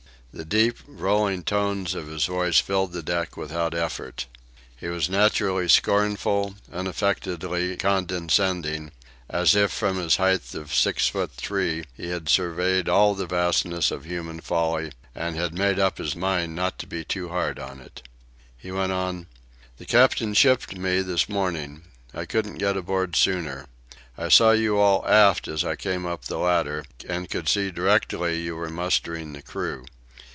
The 0.33 0.45
deep, 0.45 0.77
rolling 0.87 1.43
tones 1.43 1.93
of 1.93 2.07
his 2.07 2.25
voice 2.25 2.57
filled 2.57 2.93
the 2.93 3.03
deck 3.03 3.35
without 3.35 3.73
effort. 3.75 4.27
He 4.77 4.87
was 4.87 5.09
naturally 5.09 5.67
scornful, 5.67 6.55
unaffectedly 6.71 7.75
condescending, 7.75 8.91
as 9.29 9.55
if 9.55 9.73
from 9.73 9.97
his 9.97 10.15
height 10.15 10.53
of 10.55 10.73
six 10.73 11.09
foot 11.09 11.31
three 11.33 11.83
he 11.97 12.07
had 12.11 12.29
surveyed 12.29 12.87
all 12.87 13.13
the 13.13 13.25
vastness 13.25 13.91
of 13.91 14.05
human 14.05 14.39
folly 14.39 14.93
and 15.13 15.35
had 15.35 15.53
made 15.53 15.79
up 15.79 15.97
his 15.97 16.15
mind 16.15 16.55
not 16.55 16.79
to 16.79 16.87
be 16.87 17.03
too 17.03 17.27
hard 17.27 17.59
on 17.59 17.81
it. 17.81 18.01
He 18.57 18.71
went 18.71 18.93
on: 18.93 19.27
"The 19.79 19.85
captain 19.85 20.33
shipped 20.33 20.77
me 20.77 21.01
this 21.01 21.27
morning. 21.27 21.81
I 22.13 22.23
couldn't 22.23 22.55
get 22.57 22.77
aboard 22.77 23.17
sooner. 23.17 23.65
I 24.17 24.29
saw 24.29 24.51
you 24.51 24.79
all 24.79 25.05
aft 25.05 25.49
as 25.49 25.65
I 25.65 25.75
came 25.75 26.05
up 26.05 26.23
the 26.25 26.37
ladder, 26.39 26.85
and 27.09 27.29
could 27.29 27.49
see 27.49 27.69
directly 27.69 28.39
you 28.41 28.55
were 28.55 28.69
mustering 28.69 29.33
the 29.33 29.41
crew. 29.41 29.83